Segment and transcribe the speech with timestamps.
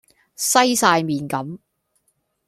[0.35, 1.59] 西哂面咁